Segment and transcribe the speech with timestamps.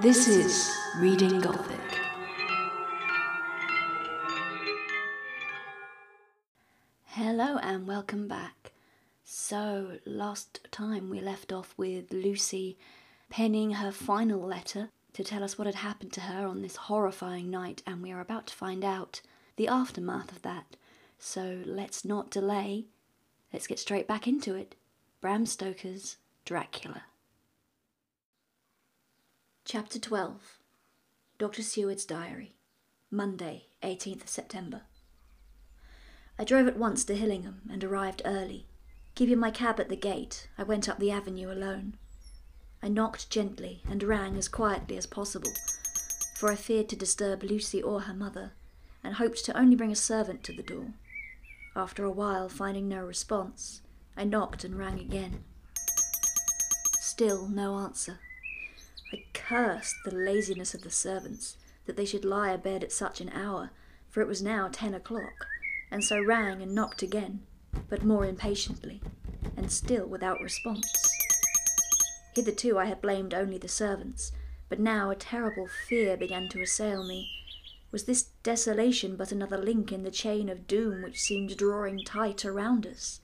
[0.00, 1.80] This is Reading Gothic.
[7.06, 8.72] Hello and welcome back.
[9.24, 12.76] So, last time we left off with Lucy
[13.30, 17.50] penning her final letter to tell us what had happened to her on this horrifying
[17.50, 19.20] night, and we are about to find out
[19.56, 20.76] the aftermath of that.
[21.18, 22.86] So, let's not delay.
[23.52, 24.74] Let's get straight back into it.
[25.20, 27.04] Bram Stoker's Dracula.
[29.66, 30.58] Chapter 12
[31.38, 31.62] Dr.
[31.62, 32.54] Seward's Diary,
[33.10, 34.82] Monday, 18th September.
[36.38, 38.66] I drove at once to Hillingham and arrived early.
[39.14, 41.96] Keeping my cab at the gate, I went up the avenue alone.
[42.82, 45.54] I knocked gently and rang as quietly as possible,
[46.36, 48.52] for I feared to disturb Lucy or her mother,
[49.02, 50.92] and hoped to only bring a servant to the door.
[51.74, 53.80] After a while, finding no response,
[54.14, 55.42] I knocked and rang again.
[57.00, 58.18] Still no answer.
[59.12, 63.28] I cursed the laziness of the servants, that they should lie abed at such an
[63.30, 63.70] hour,
[64.08, 65.46] for it was now ten o'clock,
[65.90, 67.42] and so rang and knocked again,
[67.88, 69.00] but more impatiently,
[69.56, 71.10] and still without response.
[72.34, 74.32] Hitherto I had blamed only the servants,
[74.68, 77.30] but now a terrible fear began to assail me.
[77.92, 82.44] Was this desolation but another link in the chain of doom which seemed drawing tight
[82.44, 83.20] around us?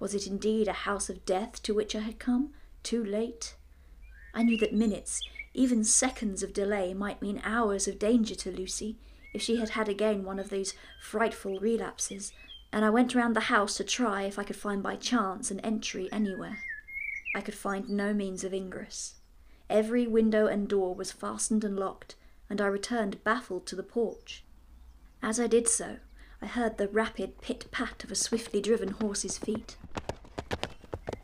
[0.00, 3.54] Was it indeed a house of death to which I had come, too late?
[4.34, 5.20] I knew that minutes,
[5.54, 8.96] even seconds of delay might mean hours of danger to Lucy
[9.34, 12.32] if she had had again one of those frightful relapses,
[12.72, 15.60] and I went round the house to try if I could find by chance an
[15.60, 16.58] entry anywhere.
[17.34, 19.14] I could find no means of ingress.
[19.68, 22.14] Every window and door was fastened and locked,
[22.48, 24.44] and I returned baffled to the porch.
[25.22, 25.98] As I did so,
[26.40, 29.76] I heard the rapid pit pat of a swiftly driven horse's feet.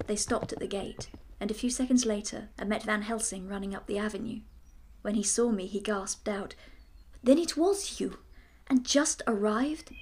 [0.06, 1.08] They stopped at the gate,
[1.44, 4.40] and a few seconds later I met Van Helsing running up the avenue.
[5.02, 6.54] When he saw me, he gasped out,
[7.22, 8.16] Then it was you!
[8.66, 9.92] And just arrived?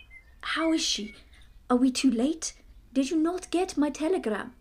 [0.42, 1.16] How is she?
[1.68, 2.52] Are we too late?
[2.92, 4.52] Did you not get my telegram?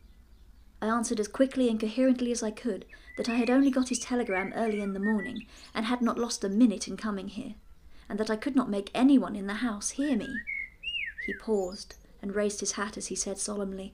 [0.82, 4.00] I answered as quickly and coherently as I could that I had only got his
[4.00, 7.54] telegram early in the morning and had not lost a minute in coming here,
[8.10, 10.36] and that I could not make anyone in the house hear me.
[11.28, 11.94] He paused
[12.24, 13.94] and raised his hat as he said solemnly,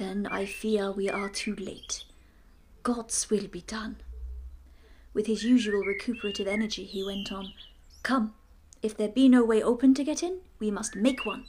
[0.00, 2.04] Then I fear we are too late.
[2.82, 3.96] God's will be done.
[5.12, 7.52] With his usual recuperative energy, he went on,
[8.02, 8.32] Come,
[8.80, 11.44] if there be no way open to get in, we must make one.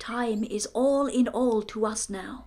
[0.00, 2.46] Time is all in all to us now.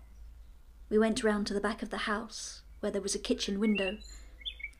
[0.90, 4.00] We went round to the back of the house, where there was a kitchen window.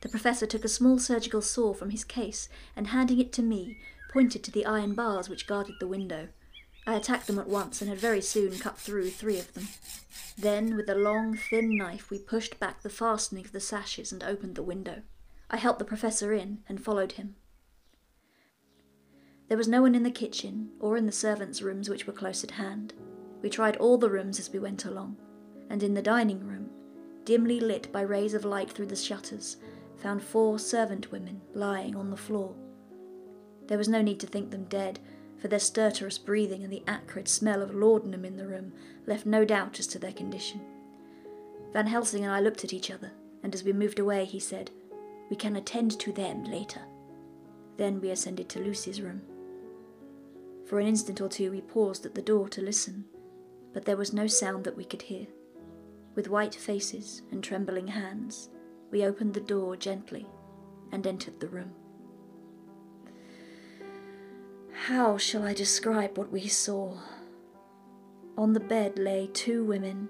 [0.02, 3.78] The professor took a small surgical saw from his case and, handing it to me,
[4.12, 6.28] pointed to the iron bars which guarded the window.
[6.86, 9.68] I attacked them at once and had very soon cut through three of them.
[10.38, 14.22] Then, with a long, thin knife, we pushed back the fastening of the sashes and
[14.22, 15.02] opened the window.
[15.50, 17.36] I helped the professor in and followed him.
[19.48, 22.44] There was no one in the kitchen or in the servants' rooms which were close
[22.44, 22.94] at hand.
[23.42, 25.16] We tried all the rooms as we went along
[25.70, 26.70] and in the dining room,
[27.24, 29.56] dimly lit by rays of light through the shutters,
[29.96, 32.54] found four servant women lying on the floor.
[33.66, 35.00] There was no need to think them dead,
[35.38, 38.72] for their stertorous breathing and the acrid smell of laudanum in the room
[39.06, 40.60] left no doubt as to their condition.
[41.72, 44.70] Van Helsing and I looked at each other, and as we moved away, he said,
[45.30, 46.80] We can attend to them later.
[47.76, 49.22] Then we ascended to Lucy's room.
[50.66, 53.04] For an instant or two, we paused at the door to listen,
[53.72, 55.26] but there was no sound that we could hear.
[56.14, 58.48] With white faces and trembling hands,
[58.90, 60.26] we opened the door gently
[60.92, 61.72] and entered the room.
[64.84, 66.98] How shall I describe what we saw?
[68.38, 70.08] On the bed lay two women,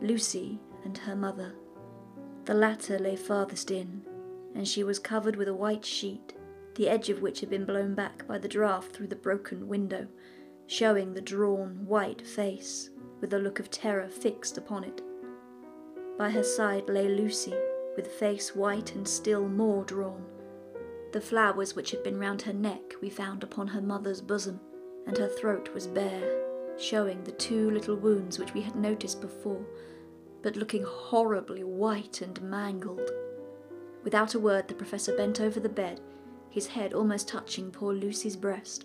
[0.00, 1.52] Lucy and her mother.
[2.46, 4.02] The latter lay farthest in,
[4.54, 6.32] and she was covered with a white sheet,
[6.76, 10.06] the edge of which had been blown back by the draught through the broken window,
[10.68, 12.88] showing the drawn, white face,
[13.20, 15.02] with a look of terror fixed upon it.
[16.16, 17.54] By her side lay Lucy,
[17.94, 20.24] with face white and still more drawn.
[21.12, 24.60] The flowers which had been round her neck we found upon her mother's bosom,
[25.06, 26.44] and her throat was bare,
[26.78, 29.64] showing the two little wounds which we had noticed before,
[30.42, 33.10] but looking horribly white and mangled.
[34.04, 36.00] Without a word, the professor bent over the bed,
[36.50, 38.84] his head almost touching poor Lucy's breast.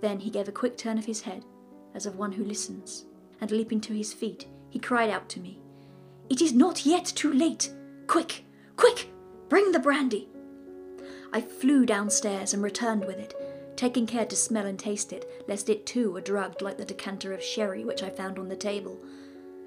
[0.00, 1.44] Then he gave a quick turn of his head,
[1.94, 3.04] as of one who listens,
[3.40, 5.62] and leaping to his feet, he cried out to me,
[6.32, 7.70] it is not yet too late.
[8.06, 8.44] Quick,
[8.76, 9.08] quick,
[9.50, 10.28] bring the brandy.
[11.32, 13.34] I flew downstairs and returned with it,
[13.76, 17.32] taking care to smell and taste it, lest it too were drugged like the decanter
[17.32, 18.98] of sherry which I found on the table.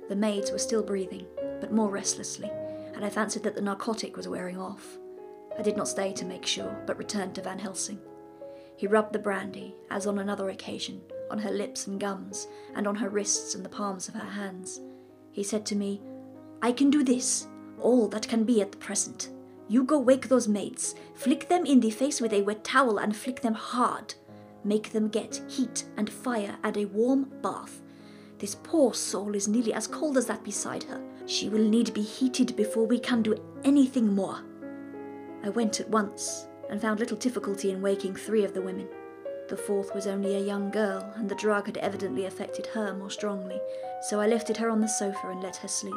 [0.07, 1.25] The maids were still breathing,
[1.59, 2.51] but more restlessly,
[2.93, 4.99] and I fancied that the narcotic was wearing off.
[5.57, 7.99] I did not stay to make sure, but returned to Van Helsing.
[8.77, 11.01] He rubbed the brandy, as on another occasion,
[11.31, 14.81] on her lips and gums, and on her wrists and the palms of her hands.
[15.31, 16.01] He said to me,
[16.61, 17.47] I can do this,
[17.79, 19.29] all that can be at the present.
[19.67, 23.15] You go wake those maids, flick them in the face with a wet towel and
[23.15, 24.13] flick them hard.
[24.63, 27.81] Make them get heat and fire and a warm bath.
[28.37, 31.01] This poor soul is nearly as cold as that beside her.
[31.25, 34.39] She will need to be heated before we can do anything more.
[35.43, 38.87] I went at once and found little difficulty in waking three of the women.
[39.47, 43.11] The fourth was only a young girl, and the drug had evidently affected her more
[43.11, 43.59] strongly,
[44.01, 45.93] so I lifted her on the sofa and let her sleep.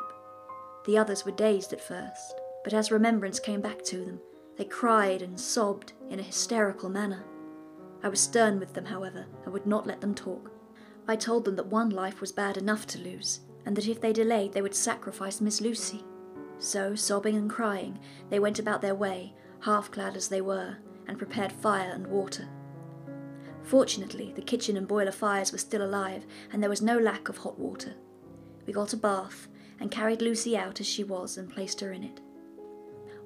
[0.84, 4.20] The others were dazed at first, but as remembrance came back to them,
[4.56, 7.24] they cried and sobbed in a hysterical manner.
[8.02, 10.52] I was stern with them, however, and would not let them talk.
[11.06, 14.12] I told them that one life was bad enough to lose, and that if they
[14.12, 16.04] delayed, they would sacrifice Miss Lucy.
[16.58, 17.98] So, sobbing and crying,
[18.30, 20.76] they went about their way, half clad as they were,
[21.06, 22.48] and prepared fire and water.
[23.62, 27.38] Fortunately, the kitchen and boiler fires were still alive, and there was no lack of
[27.38, 27.94] hot water.
[28.66, 29.48] We got a bath,
[29.80, 32.20] and carried Lucy out as she was and placed her in it.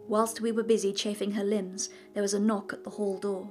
[0.09, 3.49] Whilst we were busy chafing her limbs, there was a knock at the hall door.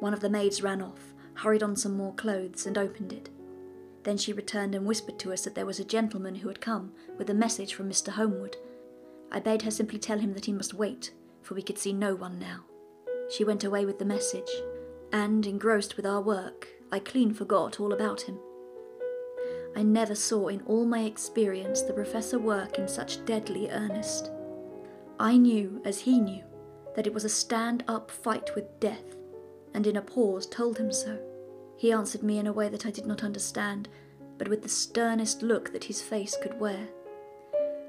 [0.00, 3.30] One of the maids ran off, hurried on some more clothes, and opened it.
[4.04, 6.92] Then she returned and whispered to us that there was a gentleman who had come
[7.16, 8.10] with a message from Mr.
[8.10, 8.56] Holmwood.
[9.30, 11.12] I bade her simply tell him that he must wait,
[11.42, 12.64] for we could see no one now.
[13.30, 14.50] She went away with the message,
[15.12, 18.38] and, engrossed with our work, I clean forgot all about him.
[19.76, 24.30] I never saw in all my experience the professor work in such deadly earnest.
[25.20, 26.44] I knew, as he knew,
[26.94, 29.16] that it was a stand up fight with death,
[29.74, 31.18] and in a pause told him so.
[31.76, 33.88] He answered me in a way that I did not understand,
[34.36, 36.88] but with the sternest look that his face could wear.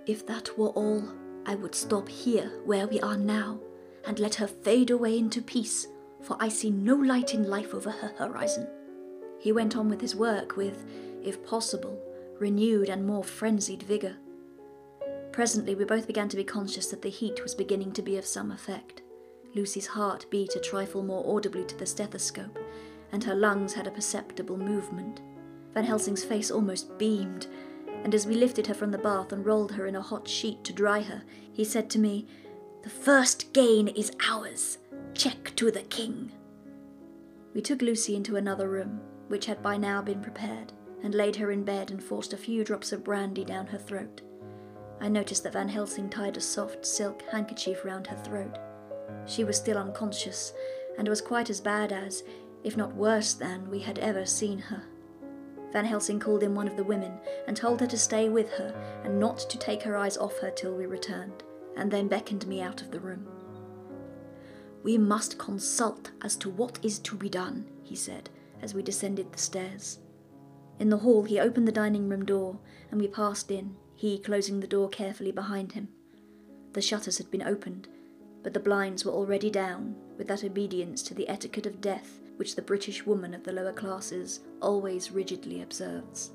[0.05, 1.03] If that were all,
[1.45, 3.59] I would stop here where we are now
[4.05, 5.87] and let her fade away into peace,
[6.21, 8.67] for I see no light in life over her horizon.
[9.39, 10.85] He went on with his work with,
[11.23, 11.99] if possible,
[12.39, 14.15] renewed and more frenzied vigour.
[15.31, 18.25] Presently, we both began to be conscious that the heat was beginning to be of
[18.25, 19.01] some effect.
[19.55, 22.57] Lucy's heart beat a trifle more audibly to the stethoscope,
[23.11, 25.21] and her lungs had a perceptible movement.
[25.73, 27.47] Van Helsing's face almost beamed,
[28.03, 30.63] and as we lifted her from the bath and rolled her in a hot sheet
[30.63, 32.27] to dry her, he said to me,
[32.83, 34.77] The first gain is ours.
[35.13, 36.31] Check to the king.
[37.53, 40.73] We took Lucy into another room, which had by now been prepared,
[41.03, 44.21] and laid her in bed and forced a few drops of brandy down her throat.
[45.01, 48.57] I noticed that Van Helsing tied a soft silk handkerchief round her throat.
[49.25, 50.53] She was still unconscious,
[50.97, 52.23] and was quite as bad as,
[52.63, 54.83] if not worse than, we had ever seen her.
[55.71, 57.13] Van Helsing called in one of the women
[57.47, 58.73] and told her to stay with her
[59.03, 61.43] and not to take her eyes off her till we returned,
[61.77, 63.27] and then beckoned me out of the room.
[64.83, 68.29] We must consult as to what is to be done, he said,
[68.61, 69.99] as we descended the stairs.
[70.79, 72.57] In the hall, he opened the dining room door,
[72.89, 75.89] and we passed in, he closing the door carefully behind him.
[76.71, 77.89] The shutters had been opened,
[78.43, 82.55] but the blinds were already down, with that obedience to the etiquette of death which
[82.55, 86.31] the British woman of the lower classes always rigidly observes.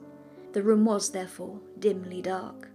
[0.52, 2.68] The room was, therefore, dimly dark.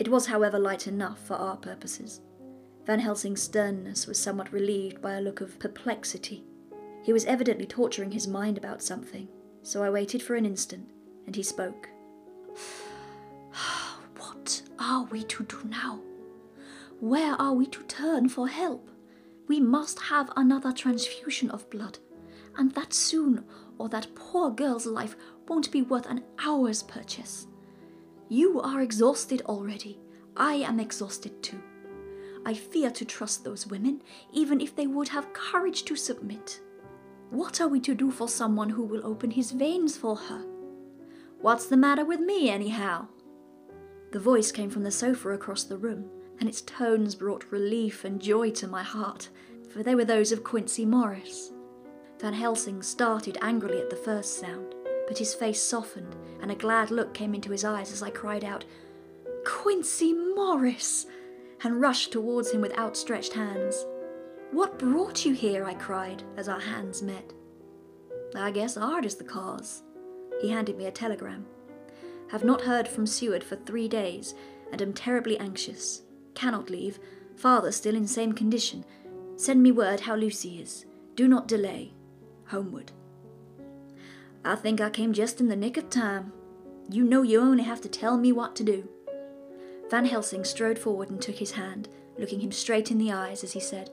[0.00, 2.22] It was, however, light enough for our purposes.
[2.86, 6.46] Van Helsing's sternness was somewhat relieved by a look of perplexity.
[7.02, 9.28] He was evidently torturing his mind about something,
[9.62, 10.88] so I waited for an instant,
[11.26, 11.90] and he spoke.
[14.78, 16.00] Are we to do now?
[17.00, 18.90] Where are we to turn for help?
[19.46, 21.98] We must have another transfusion of blood,
[22.56, 23.44] and that soon,
[23.78, 25.16] or that poor girl's life
[25.48, 27.46] won't be worth an hour's purchase.
[28.28, 29.98] You are exhausted already.
[30.36, 31.60] I am exhausted too.
[32.46, 34.02] I fear to trust those women,
[34.32, 36.60] even if they would have courage to submit.
[37.30, 40.44] What are we to do for someone who will open his veins for her?
[41.40, 43.08] What's the matter with me, anyhow?
[44.14, 48.22] The voice came from the sofa across the room, and its tones brought relief and
[48.22, 49.28] joy to my heart,
[49.68, 51.50] for they were those of Quincey Morris.
[52.20, 54.72] Van Helsing started angrily at the first sound,
[55.08, 58.44] but his face softened, and a glad look came into his eyes as I cried
[58.44, 58.64] out,
[59.44, 61.06] Quincey Morris!
[61.64, 63.84] and rushed towards him with outstretched hands.
[64.52, 65.64] What brought you here?
[65.64, 67.32] I cried as our hands met.
[68.36, 69.82] I guess Art is the cause.
[70.40, 71.46] He handed me a telegram.
[72.34, 74.34] Have not heard from Seward for three days,
[74.72, 76.02] and am terribly anxious.
[76.34, 76.98] Cannot leave.
[77.36, 78.84] Father still in same condition.
[79.36, 80.84] Send me word how Lucy is.
[81.14, 81.92] Do not delay.
[82.46, 82.90] Holmwood.
[84.44, 86.32] I think I came just in the nick of time.
[86.90, 88.88] You know you only have to tell me what to do.
[89.88, 91.88] Van Helsing strode forward and took his hand,
[92.18, 93.90] looking him straight in the eyes as he said,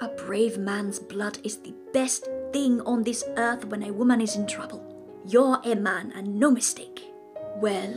[0.00, 4.36] A brave man's blood is the best thing on this earth when a woman is
[4.36, 4.82] in trouble.
[5.26, 7.11] You're a man and no mistake.
[7.62, 7.94] Well,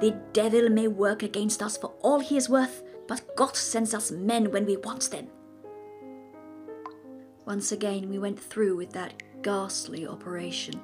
[0.00, 4.12] the devil may work against us for all he is worth, but God sends us
[4.12, 5.26] men when we want them.
[7.44, 10.80] Once again, we went through with that ghastly operation.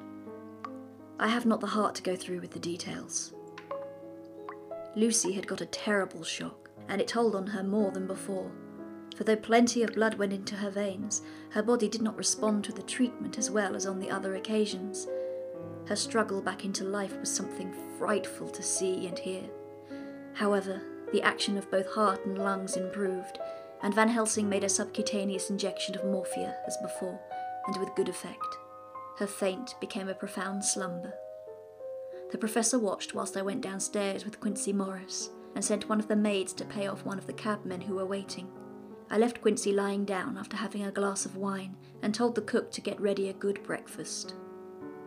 [1.20, 3.32] I have not the heart to go through with the details.
[4.96, 8.50] Lucy had got a terrible shock, and it told on her more than before.
[9.14, 12.72] For though plenty of blood went into her veins, her body did not respond to
[12.72, 15.06] the treatment as well as on the other occasions.
[15.88, 19.44] Her struggle back into life was something frightful to see and hear.
[20.34, 23.38] However, the action of both heart and lungs improved,
[23.82, 27.20] and Van Helsing made a subcutaneous injection of morphia as before,
[27.66, 28.58] and with good effect.
[29.18, 31.14] Her faint became a profound slumber.
[32.32, 36.16] The professor watched whilst I went downstairs with Quincey Morris and sent one of the
[36.16, 38.48] maids to pay off one of the cabmen who were waiting.
[39.08, 42.72] I left Quincey lying down after having a glass of wine and told the cook
[42.72, 44.34] to get ready a good breakfast.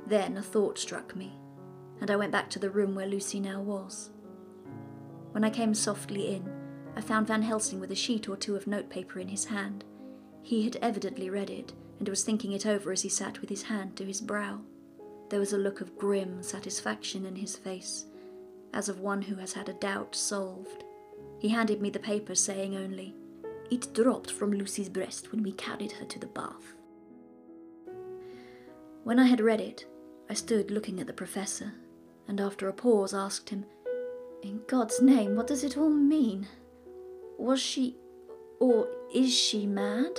[0.09, 1.33] Then a thought struck me,
[2.01, 4.09] and I went back to the room where Lucy now was.
[5.33, 6.51] When I came softly in,
[6.95, 9.85] I found Van Helsing with a sheet or two of notepaper in his hand.
[10.41, 13.61] He had evidently read it and was thinking it over as he sat with his
[13.61, 14.61] hand to his brow.
[15.29, 18.05] There was a look of grim satisfaction in his face,
[18.73, 20.85] as of one who has had a doubt solved.
[21.37, 23.13] He handed me the paper, saying only,
[23.69, 26.73] It dropped from Lucy's breast when we carried her to the bath.
[29.03, 29.85] When I had read it,
[30.29, 31.73] I stood looking at the professor,
[32.27, 33.65] and after a pause asked him,
[34.43, 36.47] In God's name, what does it all mean?
[37.39, 37.95] Was she,
[38.59, 40.15] or is she mad?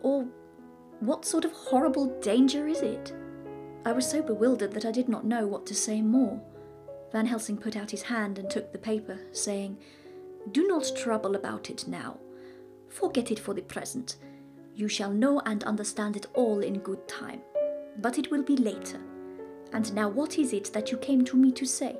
[0.00, 0.26] Or
[1.00, 3.12] what sort of horrible danger is it?
[3.84, 6.40] I was so bewildered that I did not know what to say more.
[7.12, 9.76] Van Helsing put out his hand and took the paper, saying,
[10.52, 12.16] Do not trouble about it now.
[12.88, 14.16] Forget it for the present.
[14.74, 17.42] You shall know and understand it all in good time.
[17.98, 18.98] But it will be later.
[19.72, 21.96] And now, what is it that you came to me to say?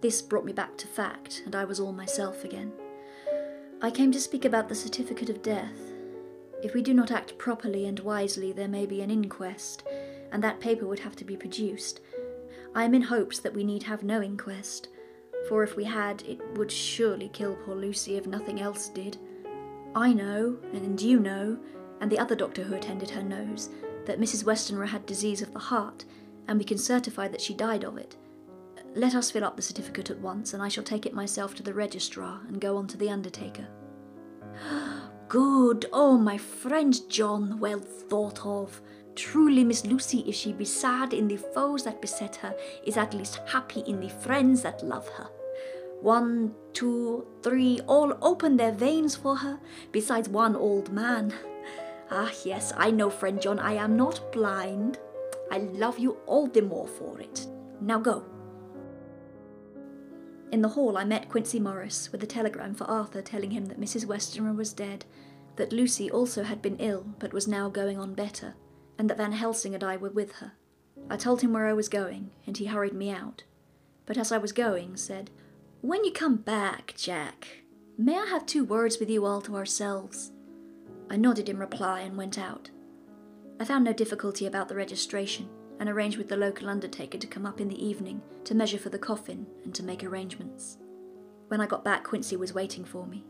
[0.00, 2.72] This brought me back to fact, and I was all myself again.
[3.80, 5.92] I came to speak about the certificate of death.
[6.62, 9.84] If we do not act properly and wisely, there may be an inquest,
[10.32, 12.00] and that paper would have to be produced.
[12.74, 14.88] I am in hopes that we need have no inquest,
[15.48, 19.16] for if we had, it would surely kill poor Lucy if nothing else did.
[19.94, 21.58] I know, and you know,
[22.00, 23.70] and the other doctor who attended her knows,
[24.06, 24.44] that Mrs.
[24.44, 26.04] Westenra had disease of the heart,
[26.48, 28.16] and we can certify that she died of it.
[28.94, 31.62] Let us fill up the certificate at once, and I shall take it myself to
[31.62, 33.66] the registrar and go on to the undertaker.
[35.28, 38.80] Good, oh, my friend John, well thought of.
[39.16, 43.14] Truly, Miss Lucy, if she be sad in the foes that beset her, is at
[43.14, 45.28] least happy in the friends that love her.
[46.00, 49.58] One, two, three, all open their veins for her,
[49.90, 51.34] besides one old man.
[52.10, 54.98] Ah, yes, I know, friend John, I am not blind.
[55.50, 57.46] I love you all the more for it.
[57.80, 58.24] Now go.
[60.52, 63.80] In the hall, I met Quincey Morris with a telegram for Arthur telling him that
[63.80, 64.06] Mrs.
[64.06, 65.04] Westenra was dead,
[65.56, 68.54] that Lucy also had been ill but was now going on better,
[68.98, 70.52] and that Van Helsing and I were with her.
[71.10, 73.44] I told him where I was going, and he hurried me out.
[74.06, 75.30] But as I was going, said,
[75.80, 77.64] When you come back, Jack,
[77.98, 80.32] may I have two words with you all to ourselves?
[81.10, 82.70] I nodded in reply and went out.
[83.58, 85.48] I found no difficulty about the registration
[85.80, 88.90] and arranged with the local undertaker to come up in the evening to measure for
[88.90, 90.78] the coffin and to make arrangements.
[91.48, 93.24] When I got back, Quincey was waiting for me.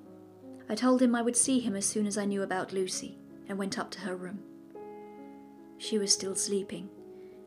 [0.68, 3.18] I told him I would see him as soon as I knew about Lucy
[3.48, 4.42] and went up to her room.
[5.78, 6.88] She was still sleeping,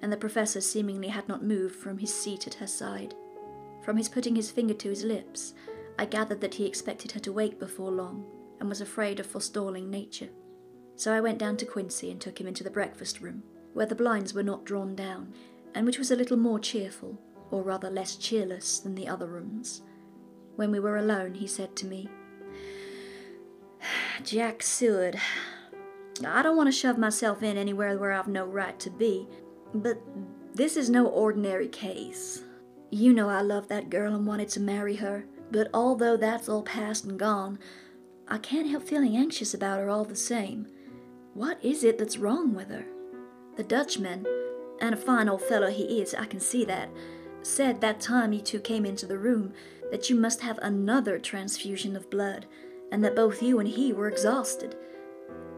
[0.01, 3.13] and the professor seemingly had not moved from his seat at her side.
[3.83, 5.53] From his putting his finger to his lips,
[5.97, 8.25] I gathered that he expected her to wake before long
[8.59, 10.29] and was afraid of forestalling nature.
[10.99, 13.41] So I went down to Quincey and took him into the breakfast room,
[13.71, 15.33] where the blinds were not drawn down,
[15.73, 17.17] and which was a little more cheerful,
[17.51, 19.81] or rather less cheerless, than the other rooms.
[20.57, 22.09] When we were alone, he said to me,
[24.25, 25.17] Jack Seward,
[26.27, 29.25] I don't want to shove myself in anywhere where I've no right to be,
[29.73, 30.01] but
[30.53, 32.43] this is no ordinary case.
[32.89, 36.63] You know I love that girl and wanted to marry her, but although that's all
[36.63, 37.57] past and gone,
[38.27, 40.67] I can't help feeling anxious about her all the same.
[41.39, 42.85] What is it that's wrong with her?
[43.55, 44.25] The Dutchman,
[44.81, 46.89] and a fine old fellow he is, I can see that,
[47.43, 49.53] said that time you two came into the room
[49.89, 52.45] that you must have another transfusion of blood,
[52.91, 54.75] and that both you and he were exhausted.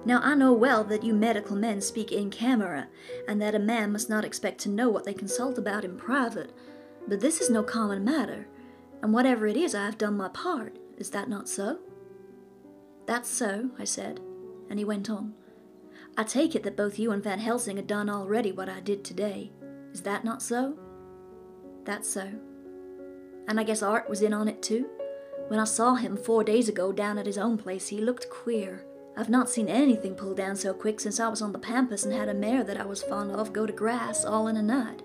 [0.06, 2.88] Now I know well that you medical men speak in camera,
[3.28, 6.54] and that a man must not expect to know what they consult about in private,
[7.08, 8.46] but this is no common matter,
[9.02, 10.78] and whatever it is, I have done my part.
[11.00, 11.80] Is that not so?
[13.08, 14.20] That's so, I said
[14.72, 15.34] and he went on.
[16.18, 19.04] I take it that both you and Van Helsing had done already what I did
[19.04, 19.52] today.
[19.94, 20.78] Is that not so?
[21.86, 22.30] That's so.
[23.48, 24.88] And I guess Art was in on it too?
[25.48, 28.86] When I saw him four days ago down at his own place, he looked queer.
[29.18, 32.14] I've not seen anything pull down so quick since I was on the pampas and
[32.14, 35.02] had a mare that I was fond of go to grass all in a night.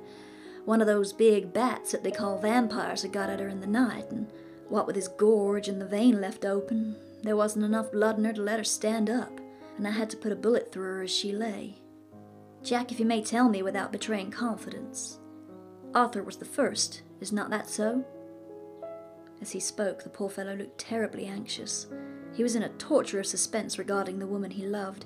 [0.65, 3.67] One of those big bats that they call vampires had got at her in the
[3.67, 4.29] night, and
[4.69, 8.33] what with his gorge and the vein left open, there wasn't enough blood in her
[8.33, 9.41] to let her stand up,
[9.77, 11.77] and I had to put a bullet through her as she lay.
[12.63, 15.21] Jack, if you may tell me without betraying confidence,
[15.95, 18.05] Arthur was the first, is not that so?
[19.41, 21.87] As he spoke, the poor fellow looked terribly anxious.
[22.35, 25.05] He was in a torture of suspense regarding the woman he loved,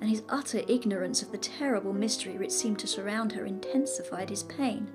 [0.00, 4.42] and his utter ignorance of the terrible mystery which seemed to surround her intensified his
[4.44, 4.90] pain.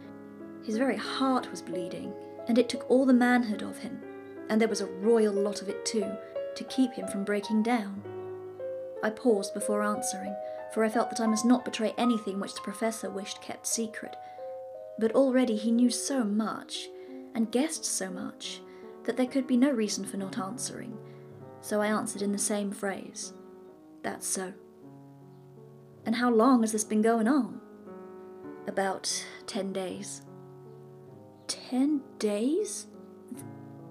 [0.63, 2.13] His very heart was bleeding,
[2.48, 4.01] and it took all the manhood of him,
[4.50, 6.12] and there was a royal lot of it too,
[6.55, 8.01] to keep him from breaking down.
[9.03, 10.35] I paused before answering,
[10.73, 14.15] for I felt that I must not betray anything which the Professor wished kept secret.
[14.99, 16.89] But already he knew so much,
[17.35, 18.61] and guessed so much,
[19.03, 20.97] that there could be no reason for not answering,
[21.61, 23.33] so I answered in the same phrase.
[24.03, 24.53] That's so.
[26.05, 27.61] And how long has this been going on?
[28.67, 30.21] About ten days.
[31.47, 32.87] Ten days?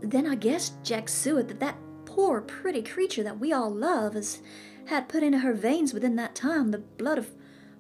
[0.00, 4.40] Then I guess Jack Seward that that poor pretty creature that we all love has
[4.86, 7.30] had put into her veins within that time the blood of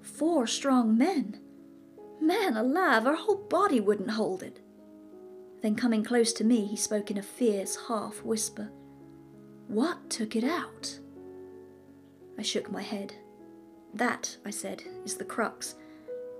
[0.02, 1.40] four strong men.
[2.20, 4.60] Man alive, her whole body wouldn't hold it.
[5.62, 8.70] Then, coming close to me, he spoke in a fierce half whisper.
[9.68, 10.98] What took it out?
[12.38, 13.14] I shook my head.
[13.94, 15.74] That, I said, is the crux.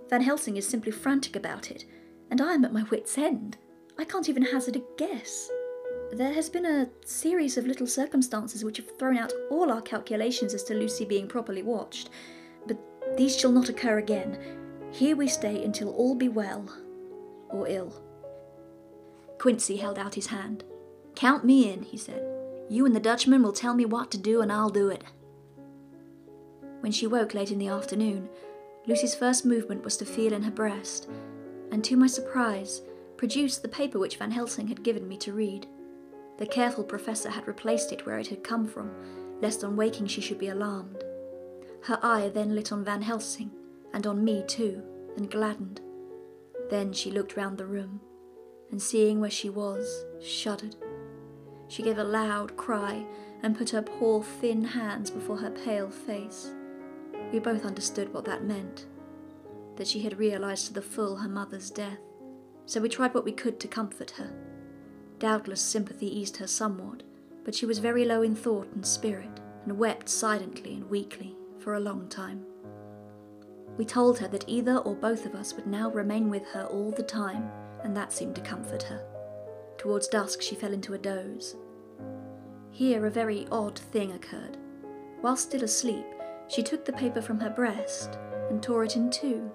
[0.09, 1.85] Van Helsing is simply frantic about it,
[2.31, 3.57] and I am at my wits' end.
[3.99, 5.51] I can't even hazard a guess.
[6.13, 10.55] There has been a series of little circumstances which have thrown out all our calculations
[10.55, 12.11] as to Lucy being properly watched,
[12.67, 12.79] but
[13.17, 14.39] these shall not occur again.
[14.93, 16.73] Here we stay until all be well,
[17.51, 18.01] or ill.
[19.39, 20.65] Quincey held out his hand.
[21.17, 22.23] Count me in, he said.
[22.71, 25.03] You and the Dutchman will tell me what to do, and I'll do it.
[26.81, 28.29] When she woke late in the afternoon,
[28.87, 31.09] Lucy's first movement was to feel in her breast,
[31.73, 32.83] and to my surprise,
[33.17, 35.67] produced the paper which Van Helsing had given me to read.
[36.39, 38.91] The careful professor had replaced it where it had come from,
[39.41, 41.03] lest on waking she should be alarmed.
[41.85, 43.51] Her eye then lit on Van Helsing,
[43.93, 44.83] and on me too,
[45.17, 45.81] and gladdened.
[46.69, 48.01] Then she looked round the room
[48.71, 50.77] and seeing where she was, shuddered.
[51.69, 53.07] She gave a loud cry
[53.43, 56.53] and put her poor thin hands before her pale face.
[57.33, 58.87] We both understood what that meant
[59.77, 61.99] that she had realized to the full her mother's death,
[62.65, 64.33] so we tried what we could to comfort her.
[65.19, 67.03] Doubtless sympathy eased her somewhat,
[67.45, 71.75] but she was very low in thought and spirit, and wept silently and weakly for
[71.75, 72.45] a long time.
[73.77, 76.91] We told her that either or both of us would now remain with her all
[76.91, 77.51] the time
[77.83, 79.05] and that seemed to comfort her.
[79.79, 81.57] Towards dusk, she fell into a doze.
[82.71, 84.57] Here, a very odd thing occurred.
[85.21, 86.05] While still asleep,
[86.49, 88.19] she took the paper from her breast
[88.51, 89.51] and tore it in two.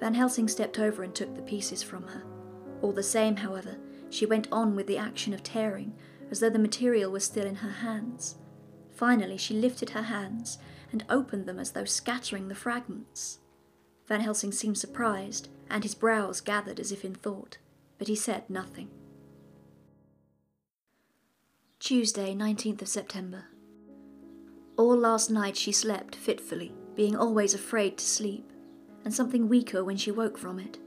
[0.00, 2.22] Van Helsing stepped over and took the pieces from her.
[2.82, 3.76] All the same, however,
[4.10, 5.94] she went on with the action of tearing,
[6.30, 8.36] as though the material was still in her hands.
[8.90, 10.58] Finally, she lifted her hands
[10.92, 13.38] and opened them as though scattering the fragments.
[14.06, 17.58] Van Helsing seemed surprised, and his brows gathered as if in thought,
[17.98, 18.88] but he said nothing.
[21.78, 23.44] Tuesday, 19th of September.
[24.76, 28.50] All last night she slept fitfully, being always afraid to sleep,
[29.04, 30.78] and something weaker when she woke from it.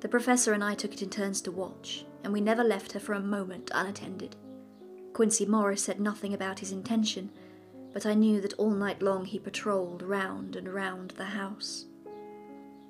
[0.00, 2.98] The professor and I took it in turns to watch, and we never left her
[2.98, 4.34] for a moment unattended.
[5.12, 7.30] Quincey Morris said nothing about his intention,
[7.92, 11.84] but I knew that all night long he patrolled round and round the house.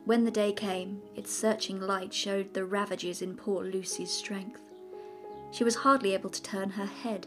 [0.06, 4.62] When the day came, its searching light showed the ravages in poor Lucy's strength.
[5.50, 7.26] She was hardly able to turn her head,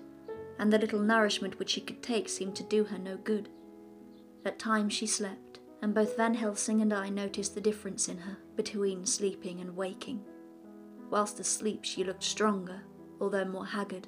[0.58, 3.50] and the little nourishment which she could take seemed to do her no good.
[4.43, 8.38] At times she slept, and both Van Helsing and I noticed the difference in her
[8.56, 10.26] between sleeping and waking.
[11.10, 12.82] Whilst asleep, she looked stronger,
[13.19, 14.08] although more haggard,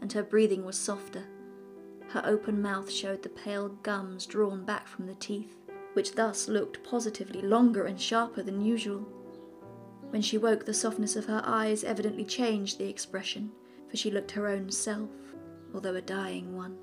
[0.00, 1.24] and her breathing was softer.
[2.08, 5.56] Her open mouth showed the pale gums drawn back from the teeth
[5.94, 9.00] which thus looked positively longer and sharper than usual.
[10.10, 13.50] When she woke, the softness of her eyes evidently changed the expression,
[13.88, 15.10] for she looked her own self,
[15.72, 16.76] although a dying one.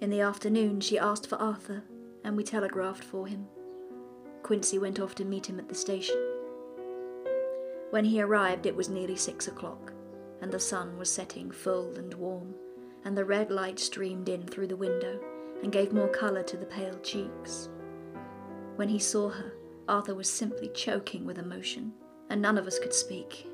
[0.00, 1.84] In the afternoon, she asked for Arthur,
[2.24, 3.46] and we telegraphed for him.
[4.42, 6.16] Quincey went off to meet him at the station.
[7.92, 9.92] When he arrived, it was nearly six o'clock,
[10.40, 12.54] and the sun was setting full and warm,
[13.04, 15.20] and the red light streamed in through the window
[15.62, 17.68] and gave more colour to the pale cheeks.
[18.76, 19.52] When he saw her,
[19.88, 21.92] Arthur was simply choking with emotion,
[22.30, 23.46] and none of us could speak.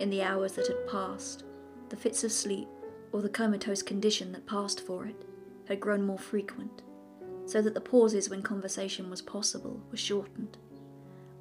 [0.00, 1.44] In the hours that had passed,
[1.90, 2.68] the fits of sleep,
[3.12, 5.26] or the comatose condition that passed for it,
[5.66, 6.80] had grown more frequent,
[7.44, 10.56] so that the pauses when conversation was possible were shortened.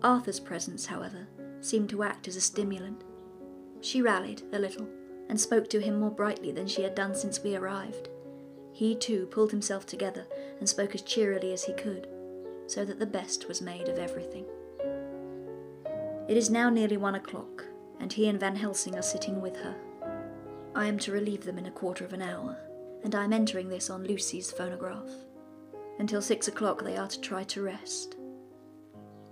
[0.03, 1.29] Arthur's presence, however,
[1.67, 3.03] seemed to act as a stimulant.
[3.82, 4.88] She rallied a little
[5.30, 8.10] and spoke to him more brightly than she had done since we arrived.
[8.71, 10.25] He too pulled himself together
[10.60, 12.08] and spoke as cheerily as he could,
[12.67, 14.45] so that the best was made of everything.
[16.27, 17.65] It is now nearly one o'clock,
[17.99, 19.75] and he and Van Helsing are sitting with her.
[20.75, 22.58] I am to relieve them in a quarter of an hour,
[23.03, 25.10] and I am entering this on Lucy's phonograph.
[25.99, 28.15] Until six o'clock, they are to try to rest.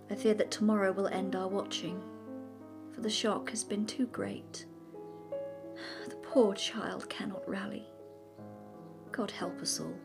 [0.10, 2.02] I fear that tomorrow will end our watching,
[2.96, 4.66] for the shock has been too great.
[6.08, 7.86] The poor child cannot rally.
[9.12, 9.98] God help us all.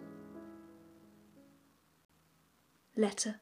[2.96, 3.36] Letter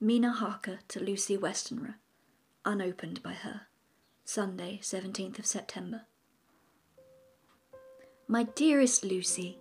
[0.00, 1.94] Mina Harker to Lucy Westenra,
[2.64, 3.62] unopened by her.
[4.24, 6.02] Sunday, 17th of September.
[8.26, 9.58] My dearest Lucy,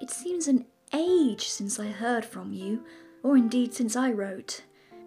[0.00, 2.84] it seems an age since I heard from you,
[3.22, 4.62] or indeed since I wrote.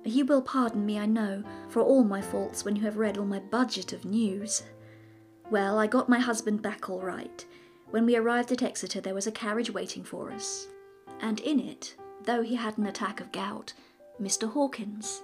[0.07, 3.25] You will pardon me, I know, for all my faults when you have read all
[3.25, 4.63] my budget of news.
[5.51, 7.45] Well, I got my husband back all right.
[7.89, 10.69] When we arrived at Exeter, there was a carriage waiting for us,
[11.19, 13.73] and in it, though he had an attack of gout,
[14.19, 14.49] Mr.
[14.49, 15.23] Hawkins.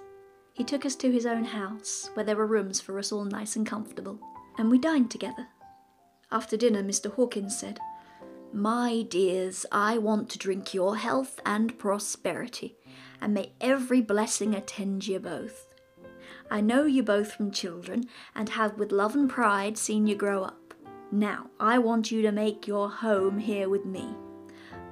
[0.52, 3.56] He took us to his own house, where there were rooms for us all nice
[3.56, 4.18] and comfortable,
[4.58, 5.48] and we dined together.
[6.30, 7.10] After dinner, Mr.
[7.10, 7.78] Hawkins said,
[8.52, 12.76] My dears, I want to drink your health and prosperity,
[13.24, 15.66] and may every blessing attend you both.
[16.50, 20.44] I know you both from children, and have with love and pride seen you grow
[20.44, 20.74] up.
[21.10, 24.14] Now, I want you to make your home here with me.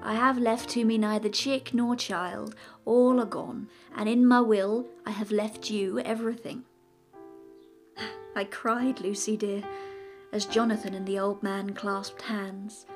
[0.03, 4.41] I have left to me neither chick nor child, all are gone, and in my
[4.41, 6.65] will I have left you everything.
[8.35, 9.63] I cried, Lucy dear,
[10.33, 12.87] as Jonathan and the old man clasped hands.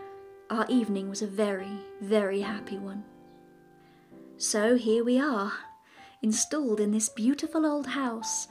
[0.48, 3.04] Our evening was a very, very happy one.
[4.38, 5.50] So here we are,
[6.20, 8.48] installed in this beautiful old house,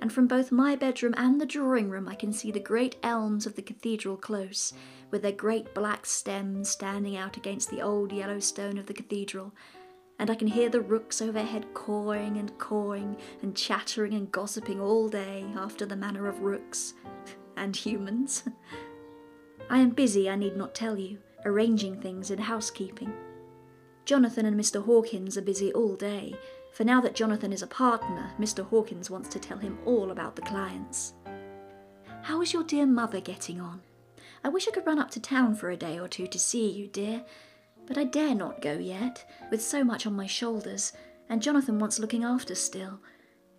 [0.00, 3.46] and from both my bedroom and the drawing room I can see the great elms
[3.46, 4.72] of the cathedral close,
[5.12, 9.54] with their great black stems standing out against the old yellow stone of the cathedral,
[10.18, 15.08] and I can hear the rooks overhead cawing and cawing and chattering and gossiping all
[15.08, 16.94] day after the manner of rooks
[17.56, 18.42] and humans.
[19.70, 23.14] I am busy, I need not tell you, arranging things in housekeeping.
[24.08, 24.82] Jonathan and Mr.
[24.82, 26.34] Hawkins are busy all day,
[26.72, 28.64] for now that Jonathan is a partner, Mr.
[28.66, 31.12] Hawkins wants to tell him all about the clients.
[32.22, 33.82] How is your dear mother getting on?
[34.42, 36.70] I wish I could run up to town for a day or two to see
[36.70, 37.22] you, dear,
[37.86, 40.94] but I dare not go yet, with so much on my shoulders,
[41.28, 43.00] and Jonathan wants looking after still.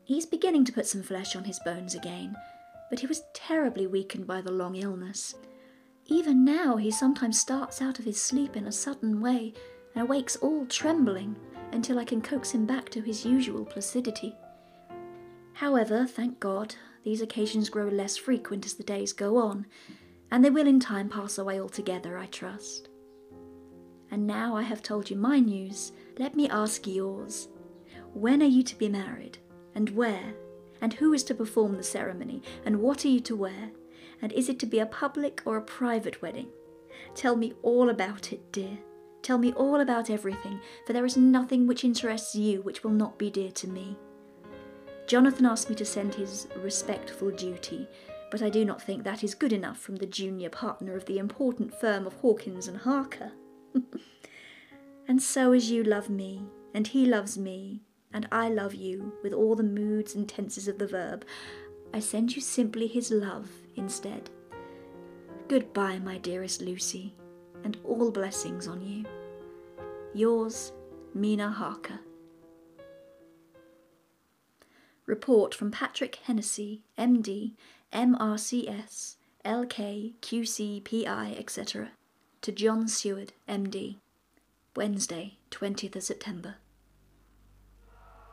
[0.04, 2.36] He's beginning to put some flesh on his bones again,
[2.90, 5.36] but he was terribly weakened by the long illness.
[6.08, 9.54] Even now, he sometimes starts out of his sleep in a sudden way
[10.00, 11.36] and awakes all trembling
[11.74, 14.34] until I can coax him back to his usual placidity.
[15.52, 19.66] However, thank God, these occasions grow less frequent as the days go on,
[20.32, 22.88] and they will in time pass away altogether, I trust.
[24.10, 27.50] And now I have told you my news, let me ask yours.
[28.14, 29.38] When are you to be married,
[29.76, 30.34] and where?
[30.80, 33.72] And who is to perform the ceremony, and what are you to wear?
[34.22, 36.48] And is it to be a public or a private wedding?
[37.16, 38.78] Tell me all about it, dear.
[39.22, 43.18] Tell me all about everything, for there is nothing which interests you which will not
[43.18, 43.98] be dear to me.
[45.08, 47.88] Jonathan asked me to send his respectful duty,
[48.32, 51.18] but I do not think that is good enough from the junior partner of the
[51.18, 53.32] important firm of Hawkins and Harker.
[55.08, 57.82] and so as you love me, and he loves me,
[58.14, 61.26] and I love you with all the moods and tenses of the verb,
[61.94, 64.30] I send you simply his love instead.
[65.48, 67.16] Goodbye, my dearest Lucy
[67.64, 69.06] and all blessings on you.
[70.14, 70.72] Yours,
[71.14, 72.00] Mina Harker.
[75.06, 77.54] Report from Patrick Hennessy, MD,
[77.92, 80.14] MRCS, LK,
[80.84, 81.92] PI, etc.,
[82.42, 83.98] to John Seward, MD.
[84.76, 86.56] Wednesday, 20th of September.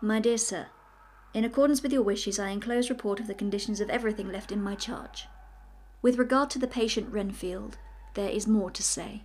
[0.02, 0.66] My dear Sir,
[1.32, 4.62] in accordance with your wishes, I enclose report of the conditions of everything left in
[4.62, 5.26] my charge.
[6.02, 7.78] With regard to the patient Renfield,
[8.16, 9.22] there is more to say.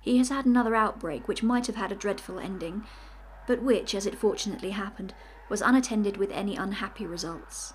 [0.00, 2.84] He has had another outbreak which might have had a dreadful ending,
[3.46, 5.14] but which, as it fortunately happened,
[5.48, 7.72] was unattended with any unhappy results.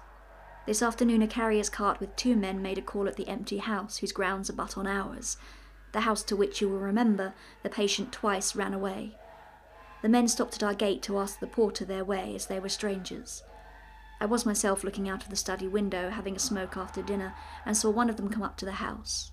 [0.67, 3.97] This afternoon, a carrier's cart with two men made a call at the empty house,
[3.97, 5.37] whose grounds are but on ours.
[5.91, 9.15] the house to which you will remember the patient twice ran away.
[10.03, 12.69] The men stopped at our gate to ask the porter their way, as they were
[12.69, 13.41] strangers.
[14.21, 17.33] I was myself looking out of the study window, having a smoke after dinner,
[17.65, 19.31] and saw one of them come up to the house.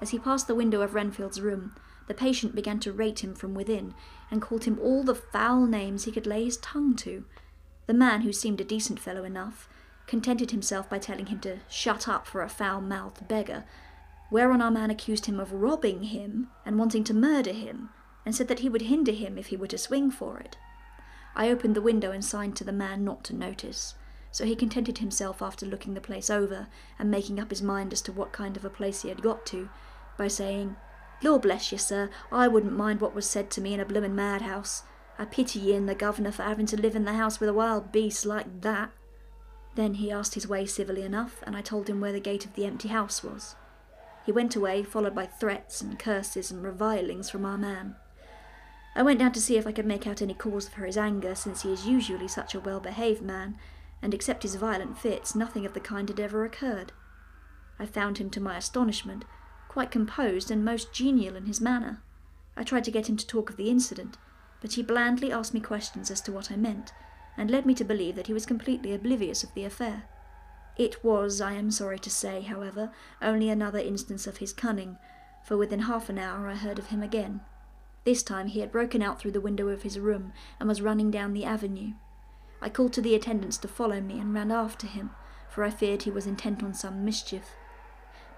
[0.00, 1.74] As he passed the window of Renfield's room,
[2.06, 3.94] the patient began to rate him from within,
[4.30, 7.24] and called him all the foul names he could lay his tongue to.
[7.86, 9.68] The man, who seemed a decent fellow enough,
[10.06, 13.64] contented himself by telling him to shut up for a foul mouthed beggar,
[14.30, 17.90] whereon our man accused him of robbing him and wanting to murder him,
[18.24, 20.56] and said that he would hinder him if he were to swing for it.
[21.34, 23.94] I opened the window and signed to the man not to notice,
[24.36, 26.66] so he contented himself after looking the place over
[26.98, 29.46] and making up his mind as to what kind of a place he had got
[29.46, 29.70] to,
[30.18, 30.76] by saying,
[31.22, 34.14] Lord bless you, sir, I wouldn't mind what was said to me in a bloomin'
[34.14, 34.82] madhouse.
[35.18, 37.54] I pity ye and the governor for having to live in the house with a
[37.54, 38.90] wild beast like that.
[39.74, 42.56] Then he asked his way civilly enough, and I told him where the gate of
[42.56, 43.56] the empty house was.
[44.26, 47.96] He went away, followed by threats and curses and revilings from our man.
[48.94, 51.34] I went down to see if I could make out any cause for his anger,
[51.34, 53.56] since he is usually such a well behaved man,
[54.02, 56.92] and except his violent fits, nothing of the kind had ever occurred.
[57.78, 59.24] I found him, to my astonishment,
[59.68, 62.02] quite composed and most genial in his manner.
[62.56, 64.16] I tried to get him to talk of the incident,
[64.60, 66.92] but he blandly asked me questions as to what I meant,
[67.36, 70.04] and led me to believe that he was completely oblivious of the affair.
[70.76, 74.98] It was, I am sorry to say, however, only another instance of his cunning,
[75.44, 77.40] for within half an hour I heard of him again.
[78.04, 81.10] This time he had broken out through the window of his room and was running
[81.10, 81.92] down the avenue.
[82.60, 85.10] I called to the attendants to follow me and ran after him,
[85.48, 87.50] for I feared he was intent on some mischief.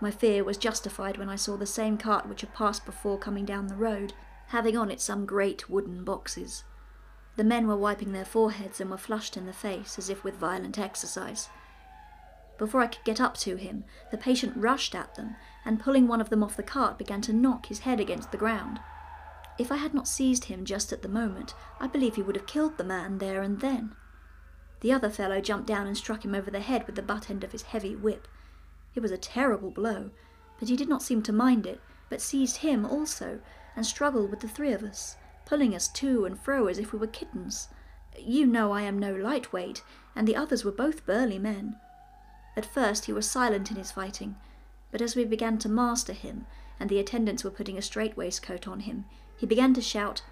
[0.01, 3.45] My fear was justified when I saw the same cart which had passed before coming
[3.45, 4.13] down the road,
[4.49, 6.65] having on it some great wooden boxes.
[7.37, 10.35] The men were wiping their foreheads and were flushed in the face, as if with
[10.35, 11.49] violent exercise.
[12.59, 16.21] Before I could get up to him, the patient rushed at them, and pulling one
[16.21, 18.81] of them off the cart, began to knock his head against the ground.
[19.59, 22.47] If I had not seized him just at the moment, I believe he would have
[22.47, 23.95] killed the man there and then.
[24.81, 27.45] The other fellow jumped down and struck him over the head with the butt end
[27.45, 28.29] of his heavy whip,
[28.95, 30.11] it was a terrible blow,
[30.59, 33.41] but he did not seem to mind it, but seized him also,
[33.77, 36.99] and struggled with the three of us, pulling us to and fro as if we
[36.99, 37.69] were kittens.
[38.19, 39.85] You know I am no lightweight,
[40.17, 41.77] and the others were both burly men.
[42.57, 44.37] At first he was silent in his fighting,
[44.91, 46.47] but as we began to master him,
[46.81, 49.05] and the attendants were putting a strait waistcoat on him,
[49.37, 50.23] he began to shout,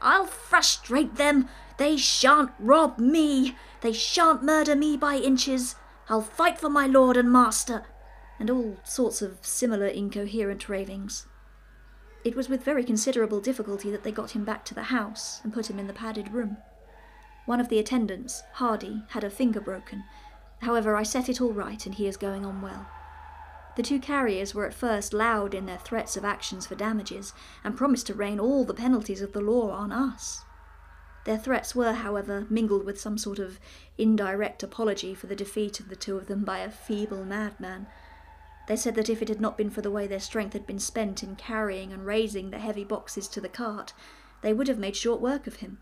[0.00, 1.48] I'll frustrate them!
[1.76, 3.56] They shan't rob me!
[3.80, 5.76] They shan't murder me by inches!
[6.08, 7.84] I'll fight for my lord and master,
[8.38, 11.26] and all sorts of similar incoherent ravings.
[12.24, 15.52] It was with very considerable difficulty that they got him back to the house and
[15.52, 16.56] put him in the padded room.
[17.46, 20.04] One of the attendants, Hardy, had a finger broken.
[20.60, 22.86] However, I set it all right, and he is going on well.
[23.78, 27.76] The two carriers were at first loud in their threats of actions for damages, and
[27.76, 30.42] promised to rain all the penalties of the law on us.
[31.26, 33.60] Their threats were, however, mingled with some sort of
[33.96, 37.86] indirect apology for the defeat of the two of them by a feeble madman.
[38.66, 40.80] They said that if it had not been for the way their strength had been
[40.80, 43.92] spent in carrying and raising the heavy boxes to the cart,
[44.42, 45.78] they would have made short work of him.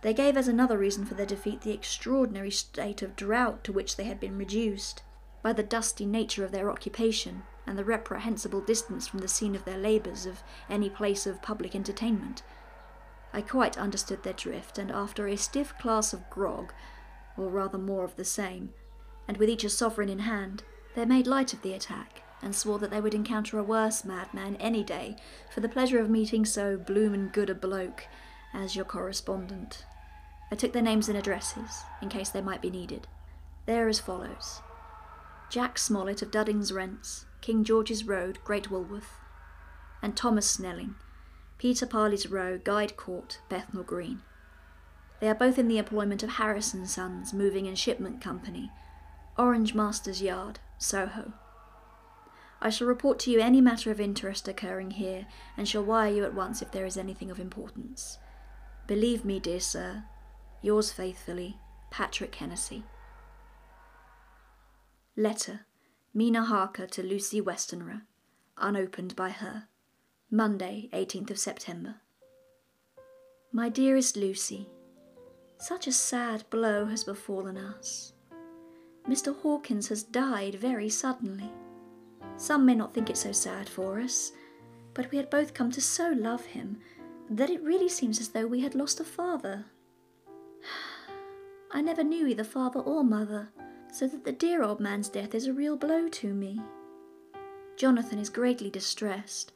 [0.00, 3.96] They gave as another reason for their defeat the extraordinary state of drought to which
[3.96, 5.02] they had been reduced
[5.42, 9.64] by the dusty nature of their occupation and the reprehensible distance from the scene of
[9.64, 12.42] their labours of any place of public entertainment.
[13.32, 16.72] I quite understood their drift, and after a stiff glass of grog,
[17.36, 18.70] or rather more of the same,
[19.26, 22.78] and with each a sovereign in hand, they made light of the attack, and swore
[22.80, 25.16] that they would encounter a worse madman any day
[25.50, 28.06] for the pleasure of meeting so bloomin' good a bloke
[28.52, 29.86] as your correspondent.
[30.50, 33.06] I took their names and addresses, in case they might be needed.
[33.64, 34.60] They are as follows
[35.52, 39.18] Jack Smollett of Dudding's Rents, King George's Road, Great Walworth,
[40.00, 40.94] and Thomas Snelling,
[41.58, 44.22] Peter Parley's Row, Guide Court, Bethnal Green.
[45.20, 48.70] They are both in the employment of Harris and Sons Moving and Shipment Company,
[49.36, 51.34] Orange Masters Yard, Soho.
[52.62, 55.26] I shall report to you any matter of interest occurring here,
[55.58, 58.16] and shall wire you at once if there is anything of importance.
[58.86, 60.04] Believe me, dear sir,
[60.62, 61.58] yours faithfully,
[61.90, 62.84] Patrick Hennessy.
[65.16, 65.66] Letter
[66.14, 68.00] Mina Harker to Lucy Westenra,
[68.56, 69.64] unopened by her.
[70.30, 71.96] Monday, 18th of September.
[73.52, 74.70] My dearest Lucy,
[75.58, 78.14] such a sad blow has befallen us.
[79.06, 79.36] Mr.
[79.36, 81.52] Hawkins has died very suddenly.
[82.38, 84.32] Some may not think it so sad for us,
[84.94, 86.78] but we had both come to so love him
[87.28, 89.66] that it really seems as though we had lost a father.
[91.70, 93.50] I never knew either father or mother,
[93.92, 96.60] so that the dear old man's death is a real blow to me.
[97.76, 99.52] Jonathan is greatly distressed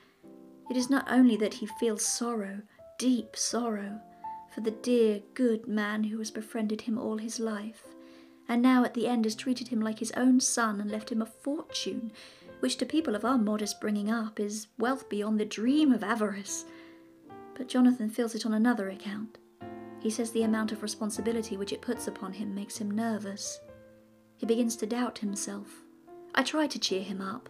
[0.71, 2.61] It is not only that he feels sorrow,
[2.99, 4.01] deep sorrow,
[4.53, 7.85] for the dear, good man who has befriended him all his life,
[8.49, 11.23] and now at the end has treated him like his own son and left him
[11.23, 12.13] a fortune,
[12.61, 16.65] which to people of our modest bringing up is wealth beyond the dream of avarice.
[17.57, 19.39] But Jonathan feels it on another account.
[20.01, 23.61] He says the amount of responsibility which it puts upon him makes him nervous.
[24.37, 25.83] He begins to doubt himself.
[26.35, 27.49] I try to cheer him up,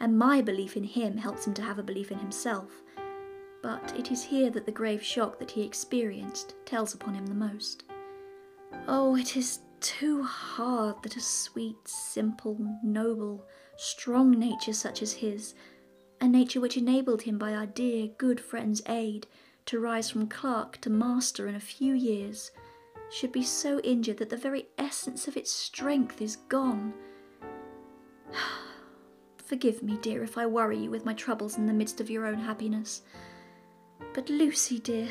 [0.00, 2.82] and my belief in him helps him to have a belief in himself.
[3.62, 7.34] But it is here that the grave shock that he experienced tells upon him the
[7.34, 7.84] most.
[8.88, 15.54] Oh, it is too hard that a sweet, simple, noble, strong nature such as his,
[16.20, 19.26] a nature which enabled him by our dear, good friend's aid
[19.66, 22.50] to rise from clerk to master in a few years,
[23.10, 26.94] should be so injured that the very essence of its strength is gone.
[29.36, 32.26] Forgive me, dear, if I worry you with my troubles in the midst of your
[32.26, 33.02] own happiness.
[34.14, 35.08] But Lucy, dear,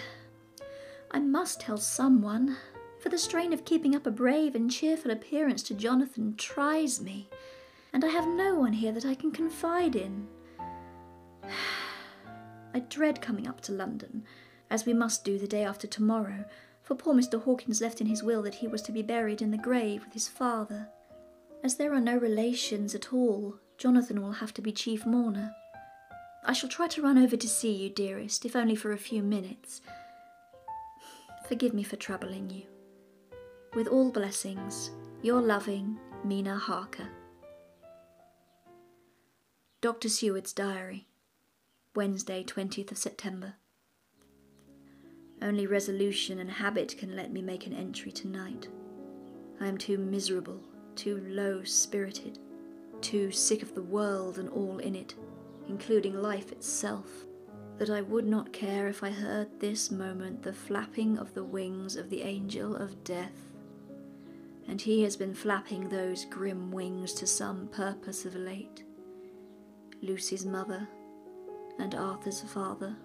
[1.12, 2.58] I must tell someone
[3.00, 7.30] for the strain of keeping up a brave and cheerful appearance to Jonathan tries me,
[7.92, 10.28] and I have no one here that I can confide in.
[12.74, 14.24] I dread coming up to London,
[14.70, 16.46] as we must do the day after tomorrow,
[16.84, 17.42] for poor Mr.
[17.42, 20.14] Hawkins left in his will that he was to be buried in the grave with
[20.14, 20.90] his father.
[21.64, 25.56] As there are no relations at all, Jonathan will have to be chief mourner.
[26.46, 29.24] I shall try to run over to see you, dearest, if only for a few
[29.24, 29.82] minutes.
[31.48, 32.64] Forgive me for troubling you.
[33.74, 34.92] With all blessings,
[35.22, 37.08] your loving Mina Harker.
[39.80, 40.10] Dr.
[40.10, 41.08] Seward's Diary,
[41.96, 43.56] Wednesday, 20th of September.
[45.44, 48.68] Only resolution and habit can let me make an entry tonight.
[49.62, 50.60] I am too miserable,
[50.96, 52.40] too low spirited,
[53.02, 55.14] too sick of the world and all in it,
[55.70, 57.08] including life itself,
[57.78, 61.96] that I would not care if I heard this moment the flapping of the wings
[61.96, 63.54] of the angel of death
[64.68, 68.84] and he has been flapping those grim wings to some purpose of late.
[70.02, 70.88] Lucy's mother,
[71.80, 72.96] and Arthur's father,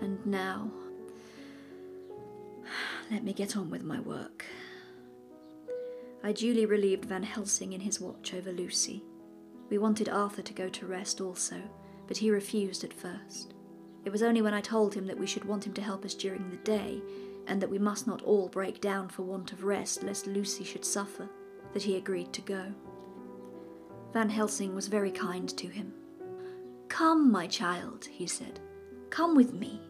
[0.00, 0.70] and now.
[3.10, 4.44] Let me get on with my work.
[6.22, 9.04] I duly relieved Van Helsing in his watch over Lucy.
[9.68, 11.56] We wanted Arthur to go to rest also,
[12.06, 13.54] but he refused at first.
[14.04, 16.14] It was only when I told him that we should want him to help us
[16.14, 17.02] during the day
[17.46, 20.84] and that we must not all break down for want of rest lest Lucy should
[20.84, 21.28] suffer,
[21.74, 22.72] that he agreed to go.
[24.14, 25.92] Van Helsing was very kind to him.
[26.88, 28.60] Come, my child, he said,
[29.10, 29.80] come with me.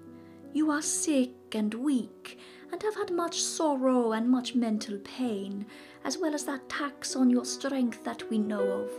[0.53, 2.39] You are sick and weak,
[2.75, 5.65] and have had much sorrow and much mental pain,
[6.03, 8.91] as well as that tax on your strength that we know of.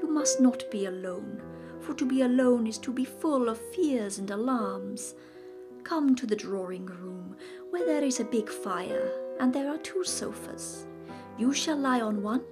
[0.00, 1.42] You must not be alone,
[1.80, 5.16] for to be alone is to be full of fears and alarms.
[5.82, 7.34] Come to the drawing room,
[7.70, 10.86] where there is a big fire, and there are two sofas.
[11.36, 12.44] You shall lie on one,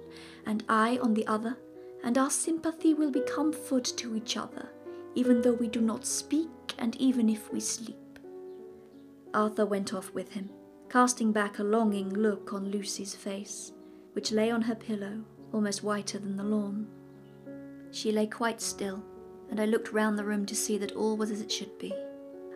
[0.45, 1.55] and I on the other,
[2.03, 4.67] and our sympathy will be comfort to each other,
[5.15, 7.95] even though we do not speak, and even if we sleep.
[9.33, 10.49] Arthur went off with him,
[10.89, 13.73] casting back a longing look on Lucy's face,
[14.13, 15.21] which lay on her pillow,
[15.51, 16.87] almost whiter than the lawn.
[17.91, 19.03] She lay quite still,
[19.49, 21.93] and I looked round the room to see that all was as it should be.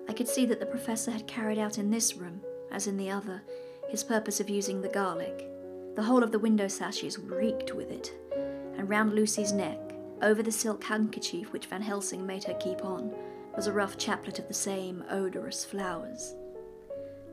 [0.08, 2.42] I could see that the professor had carried out in this room,
[2.72, 3.42] as in the other,
[3.90, 5.48] his purpose of using the garlic.
[5.96, 8.14] The whole of the window sashes reeked with it,
[8.78, 9.80] and round Lucy's neck,
[10.22, 13.14] over the silk handkerchief which Van Helsing made her keep on,
[13.56, 16.36] was a rough chaplet of the same odorous flowers.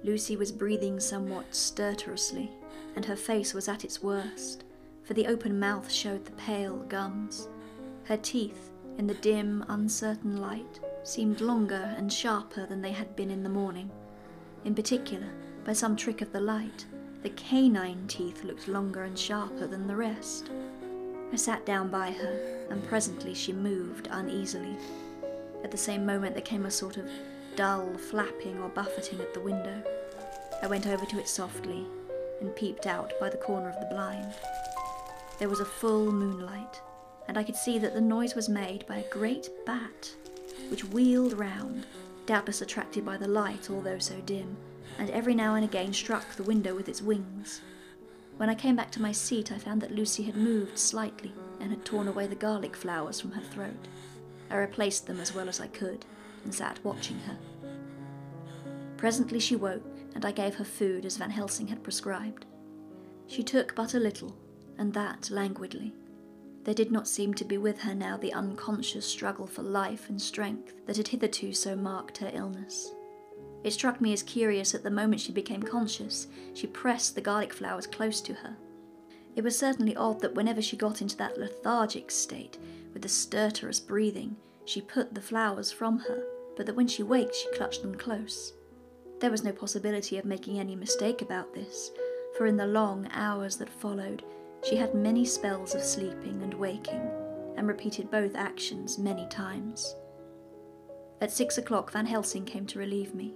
[0.05, 2.51] Lucy was breathing somewhat stertorously,
[2.95, 4.65] and her face was at its worst,
[5.03, 7.49] for the open mouth showed the pale gums.
[8.05, 13.31] Her teeth, in the dim, uncertain light, seemed longer and sharper than they had been
[13.31, 13.91] in the morning.
[14.65, 15.29] In particular,
[15.65, 16.87] by some trick of the light,
[17.23, 20.51] the canine teeth looked longer and sharper than the rest.
[21.33, 24.77] I sat down by her, and presently she moved uneasily.
[25.65, 27.11] At the same moment, there came a sort of
[27.59, 29.83] dull flapping or buffeting at the window.
[30.63, 31.85] I went over to it softly
[32.41, 34.33] and peeped out by the corner of the blind.
[35.41, 36.81] There was a full moonlight,
[37.27, 40.15] and I could see that the noise was made by a great bat,
[40.71, 41.85] which wheeled round
[42.27, 44.57] doubtless attracted by the light, although so dim,
[44.97, 47.61] and every now and again struck the window with its wings.
[48.37, 51.71] When I came back to my seat, I found that Lucy had moved slightly and
[51.71, 53.89] had torn away the garlic flowers from her throat.
[54.49, 56.05] I replaced them as well as I could
[56.45, 57.37] and sat watching her.
[58.97, 59.85] Presently she woke,
[60.15, 62.47] and I gave her food as Van Helsing had prescribed.
[63.27, 64.37] She took but a little,
[64.77, 65.95] and that languidly.
[66.65, 70.21] There did not seem to be with her now the unconscious struggle for life and
[70.21, 72.93] strength that had hitherto so marked her illness.
[73.65, 77.53] It struck me as curious that the moment she became conscious, she pressed the garlic
[77.53, 78.57] flowers close to her.
[79.35, 82.59] It was certainly odd that whenever she got into that lethargic state,
[82.93, 84.37] with the stertorous breathing,
[84.69, 86.23] she put the flowers from her,
[86.55, 88.53] but that when she waked, she clutched them close.
[89.19, 91.91] There was no possibility of making any mistake about this,
[92.37, 94.23] for in the long hours that followed,
[94.69, 97.01] she had many spells of sleeping and waking,
[97.57, 99.97] and repeated both actions many times.
[101.23, 103.35] At six o'clock, Van Helsing came to relieve me.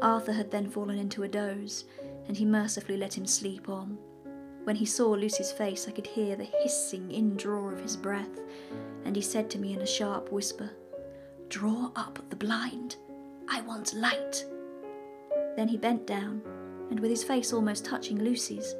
[0.00, 1.84] Arthur had then fallen into a doze,
[2.28, 3.98] and he mercifully let him sleep on.
[4.64, 8.40] When he saw Lucy's face, I could hear the hissing indraw of his breath,
[9.04, 10.70] and he said to me in a sharp whisper,
[11.48, 12.96] Draw up the blind.
[13.48, 14.44] I want light.
[15.56, 16.42] Then he bent down,
[16.90, 18.74] and with his face almost touching Lucy's,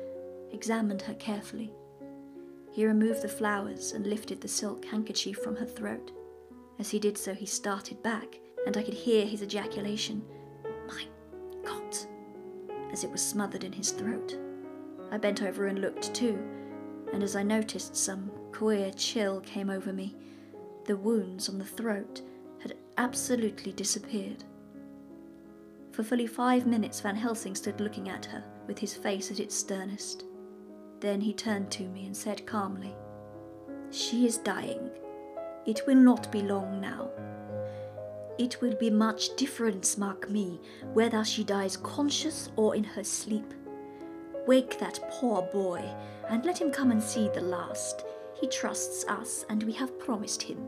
[0.53, 1.73] examined her carefully.
[2.71, 6.13] He removed the flowers and lifted the silk handkerchief from her throat.
[6.79, 10.23] As he did so, he started back, and I could hear his ejaculation,
[10.87, 11.05] My
[11.65, 11.97] God,
[12.93, 14.39] as it was smothered in his throat.
[15.11, 16.39] I bent over and looked too,
[17.13, 20.17] and as I noticed, some queer chill came over me.
[20.85, 22.23] The wounds on the throat
[22.61, 24.45] had absolutely disappeared.
[25.93, 29.55] For fully five minutes, Van Helsing stood looking at her, with his face at its
[29.55, 30.25] sternest.
[31.01, 32.95] Then he turned to me and said calmly,
[33.91, 34.91] She is dying.
[35.67, 37.11] It will not be long now.
[38.39, 40.61] It will be much difference, mark me,
[40.95, 43.53] whether she dies conscious or in her sleep.
[44.47, 45.85] Wake that poor boy
[46.29, 48.05] and let him come and see the last.
[48.41, 50.59] He trusts us and we have promised him.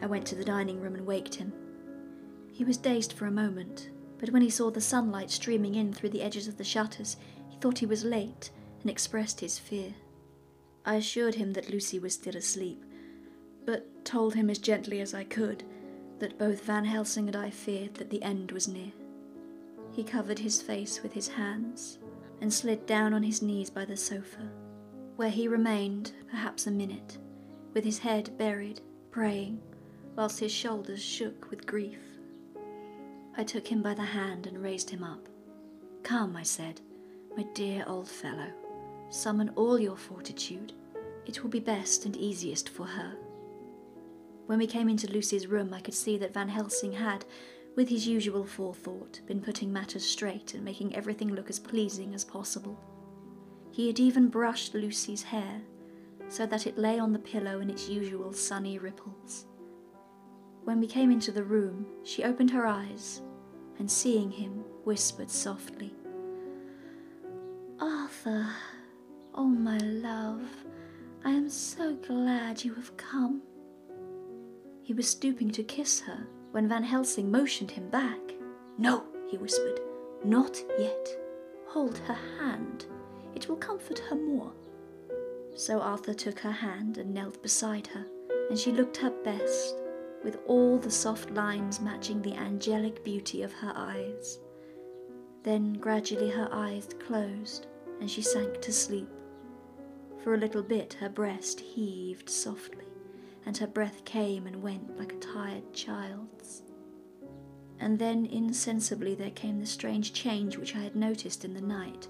[0.00, 1.52] I went to the dining room and waked him.
[2.52, 6.08] He was dazed for a moment, but when he saw the sunlight streaming in through
[6.10, 8.50] the edges of the shutters, he thought he was late
[8.80, 9.94] and expressed his fear.
[10.86, 12.82] I assured him that Lucy was still asleep,
[13.66, 15.64] but told him as gently as I could
[16.20, 18.92] that both Van Helsing and I feared that the end was near.
[19.92, 21.98] He covered his face with his hands
[22.40, 24.50] and slid down on his knees by the sofa,
[25.16, 27.18] where he remained perhaps a minute,
[27.74, 29.60] with his head buried, praying,
[30.14, 31.98] whilst his shoulders shook with grief.
[33.36, 35.28] I took him by the hand and raised him up.
[36.02, 36.80] Come, I said,
[37.36, 38.48] my dear old fellow.
[39.10, 40.72] Summon all your fortitude.
[41.26, 43.12] It will be best and easiest for her.
[44.46, 47.24] When we came into Lucy's room, I could see that Van Helsing had,
[47.74, 52.24] with his usual forethought, been putting matters straight and making everything look as pleasing as
[52.24, 52.78] possible.
[53.76, 55.60] He had even brushed Lucy's hair,
[56.30, 59.44] so that it lay on the pillow in its usual sunny ripples.
[60.64, 63.20] When we came into the room, she opened her eyes,
[63.78, 65.92] and seeing him, whispered softly,
[67.78, 68.48] Arthur.
[69.34, 70.48] Oh, my love,
[71.22, 73.42] I am so glad you have come.
[74.84, 78.20] He was stooping to kiss her when Van Helsing motioned him back.
[78.78, 79.80] No, he whispered,
[80.24, 81.08] not yet.
[81.66, 82.86] Hold her hand.
[83.36, 84.52] It will comfort her more.
[85.54, 88.06] So Arthur took her hand and knelt beside her,
[88.48, 89.76] and she looked her best,
[90.24, 94.38] with all the soft lines matching the angelic beauty of her eyes.
[95.42, 97.66] Then gradually her eyes closed,
[98.00, 99.08] and she sank to sleep.
[100.24, 102.86] For a little bit her breast heaved softly,
[103.44, 106.62] and her breath came and went like a tired child's.
[107.78, 112.08] And then insensibly there came the strange change which I had noticed in the night.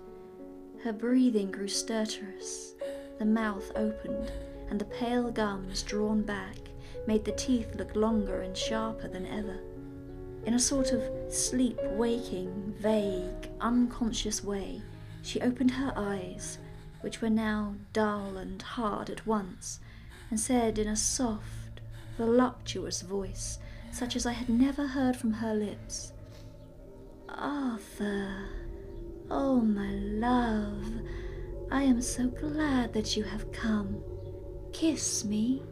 [0.83, 2.75] Her breathing grew stertorous,
[3.19, 4.31] the mouth opened,
[4.71, 6.57] and the pale gums, drawn back,
[7.07, 9.59] made the teeth look longer and sharper than ever.
[10.45, 11.03] In a sort of
[11.33, 14.81] sleep waking, vague, unconscious way,
[15.23, 16.59] she opened her eyes
[17.01, 19.81] which were now dull and hard at once,
[20.31, 21.81] and said in a soft,
[22.17, 23.59] voluptuous voice,
[23.93, 26.13] such as I had never heard from her lips,
[27.29, 28.49] Arthur,
[29.31, 30.85] oh my love,
[31.71, 34.03] I am so glad that you have come.
[34.73, 35.63] Kiss me.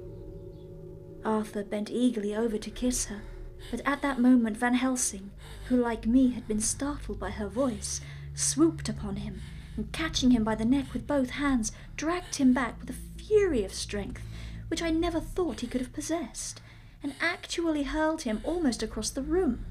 [1.24, 3.22] Arthur bent eagerly over to kiss her,
[3.70, 5.30] but at that moment Van Helsing,
[5.68, 8.00] who like me had been startled by her voice,
[8.34, 9.40] swooped upon him
[9.76, 13.64] and catching him by the neck with both hands, dragged him back with a fury
[13.64, 14.22] of strength
[14.68, 16.60] which I never thought he could have possessed,
[17.02, 19.64] and actually hurled him almost across the room.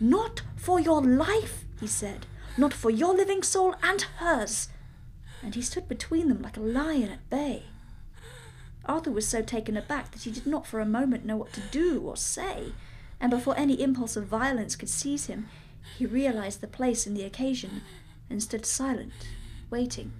[0.00, 2.26] Not for your life, he said,
[2.56, 4.68] not for your living soul and hers.
[5.42, 7.64] And he stood between them like a lion at bay.
[8.86, 11.60] Arthur was so taken aback that he did not for a moment know what to
[11.70, 12.72] do or say,
[13.20, 15.48] and before any impulse of violence could seize him,
[15.98, 17.82] he realized the place and the occasion,
[18.30, 19.12] and stood silent,
[19.70, 20.12] waiting.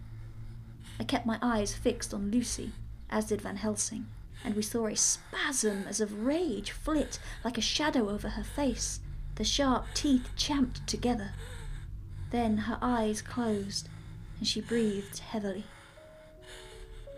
[0.99, 2.73] I kept my eyes fixed on Lucy,
[3.11, 4.07] as did Van Helsing,
[4.45, 9.01] and we saw a spasm as of rage flit like a shadow over her face.
[9.37, 11.33] The sharp teeth champed together.
[12.37, 13.89] Then her eyes closed,
[14.37, 15.65] and she breathed heavily.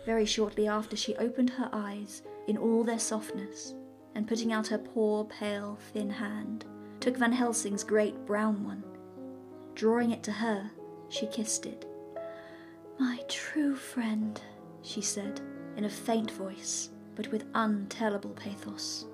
[0.05, 3.73] Very shortly after, she opened her eyes in all their softness,
[4.15, 6.63] and putting out her poor, pale, thin hand,
[7.01, 8.81] took Van Helsing's great brown one.
[9.75, 10.71] Drawing it to her,
[11.09, 11.85] she kissed it.
[12.97, 14.39] My true friend,
[14.83, 15.41] she said,
[15.75, 19.05] in a faint voice, but with untellable pathos.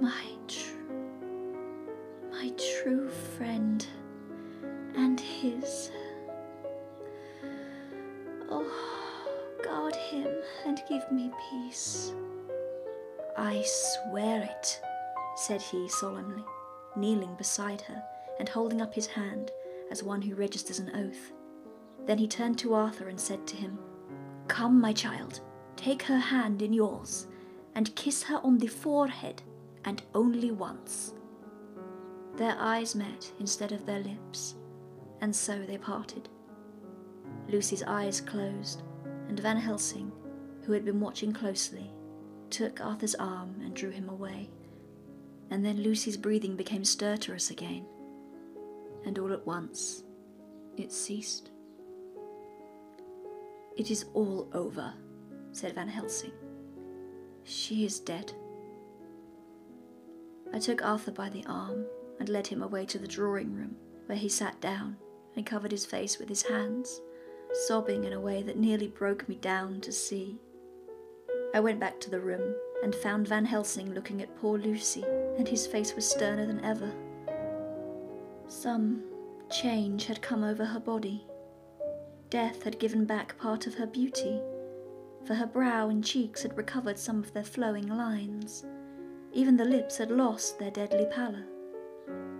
[0.00, 1.10] My true,
[2.30, 3.84] my true friend,
[4.96, 5.90] and his.
[8.48, 8.66] Oh,
[9.62, 10.28] guard him
[10.64, 12.12] and give me peace.
[13.36, 14.80] I swear it,
[15.36, 16.44] said he solemnly,
[16.96, 18.02] kneeling beside her
[18.38, 19.50] and holding up his hand
[19.90, 21.32] as one who registers an oath.
[22.06, 23.78] Then he turned to Arthur and said to him,
[24.48, 25.40] Come, my child,
[25.76, 27.26] take her hand in yours,
[27.74, 29.42] and kiss her on the forehead,
[29.84, 31.12] and only once.
[32.36, 34.54] Their eyes met instead of their lips,
[35.20, 36.28] and so they parted.
[37.48, 38.82] Lucy's eyes closed,
[39.28, 40.12] and Van Helsing,
[40.62, 41.90] who had been watching closely,
[42.50, 44.50] took Arthur's arm and drew him away.
[45.50, 47.86] And then Lucy's breathing became stertorous again,
[49.04, 50.02] and all at once
[50.76, 51.50] it ceased.
[53.76, 54.92] It is all over,
[55.52, 56.32] said Van Helsing.
[57.44, 58.32] She is dead.
[60.52, 61.84] I took Arthur by the arm
[62.18, 64.96] and led him away to the drawing room, where he sat down
[65.36, 67.00] and covered his face with his hands,
[67.66, 70.38] sobbing in a way that nearly broke me down to see.
[71.54, 75.04] I went back to the room and found Van Helsing looking at poor Lucy,
[75.38, 76.92] and his face was sterner than ever.
[78.48, 79.02] Some
[79.50, 81.26] change had come over her body
[82.30, 84.40] Death had given back part of her beauty,
[85.24, 88.64] for her brow and cheeks had recovered some of their flowing lines.
[89.32, 91.44] Even the lips had lost their deadly pallor.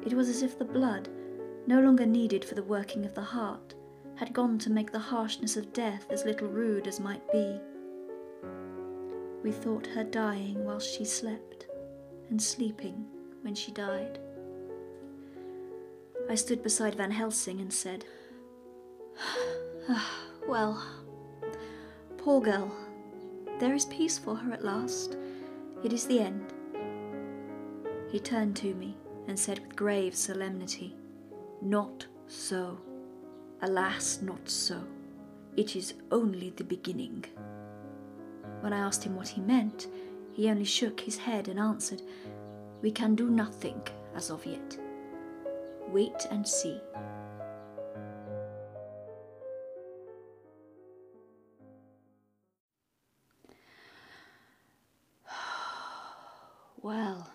[0.05, 1.09] It was as if the blood,
[1.67, 3.75] no longer needed for the working of the heart,
[4.17, 7.61] had gone to make the harshness of death as little rude as might be.
[9.43, 11.67] We thought her dying whilst she slept,
[12.31, 13.07] and sleeping
[13.43, 14.19] when she died.
[16.29, 18.05] I stood beside Van Helsing and said,
[19.89, 20.83] ah, well,
[22.19, 22.75] poor girl.
[23.61, 25.17] There is peace for her at last.
[25.85, 26.53] It is the end.
[28.11, 28.97] He turned to me
[29.29, 30.97] and said with grave solemnity,
[31.67, 32.79] Not so.
[33.61, 34.85] Alas, not so.
[35.57, 37.25] It is only the beginning.
[38.61, 39.89] When I asked him what he meant,
[40.33, 42.03] he only shook his head and answered,
[42.83, 43.83] We can do nothing
[44.15, 44.79] as of yet.
[45.89, 46.81] Wait and see.
[56.81, 57.29] Well,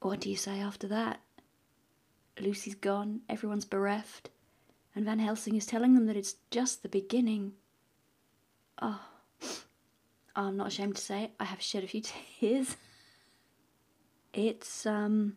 [0.00, 1.25] what do you say after that?
[2.40, 4.30] Lucy's gone, everyone's bereft,
[4.94, 7.52] and Van Helsing is telling them that it's just the beginning.
[8.80, 9.00] Oh,
[10.36, 12.02] I'm not ashamed to say I have shed a few
[12.40, 12.76] tears.
[14.32, 15.36] It's um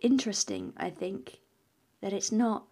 [0.00, 1.40] interesting, I think,
[2.00, 2.66] that it's not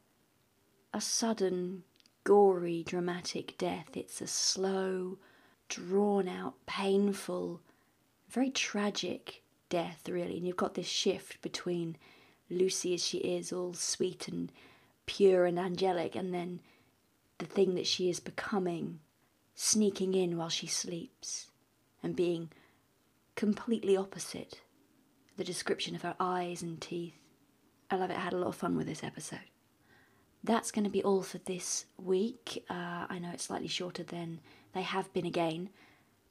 [0.92, 1.84] a sudden,
[2.24, 3.96] gory, dramatic death.
[3.96, 5.18] It's a slow,
[5.68, 7.60] drawn out, painful,
[8.28, 10.36] very tragic death, really.
[10.36, 11.96] And you've got this shift between
[12.54, 14.50] Lucy as she is, all sweet and
[15.06, 16.60] pure and angelic, and then
[17.38, 19.00] the thing that she is becoming,
[19.54, 21.48] sneaking in while she sleeps,
[22.02, 22.50] and being
[23.34, 24.60] completely opposite.
[25.36, 27.14] The description of her eyes and teeth.
[27.90, 28.16] I love it.
[28.16, 29.50] I had a lot of fun with this episode.
[30.42, 32.64] That's going to be all for this week.
[32.68, 34.40] Uh, I know it's slightly shorter than
[34.74, 35.70] they have been again,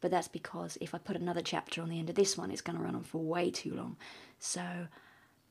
[0.01, 2.61] but that's because if I put another chapter on the end of this one, it's
[2.61, 3.97] going to run on for way too long.
[4.39, 4.87] So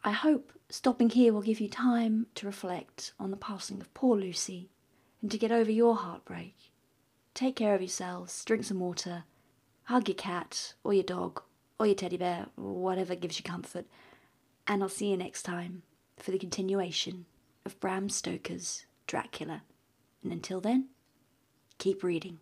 [0.04, 4.16] I hope stopping here will give you time to reflect on the passing of poor
[4.16, 4.68] Lucy
[5.20, 6.56] and to get over your heartbreak.
[7.34, 9.24] Take care of yourselves, drink some water,
[9.84, 11.42] hug your cat or your dog
[11.78, 13.86] or your teddy bear, whatever gives you comfort,
[14.66, 15.82] and I'll see you next time
[16.16, 17.26] for the continuation
[17.64, 19.62] of Bram Stoker's Dracula.
[20.24, 20.88] And until then,
[21.78, 22.40] keep reading.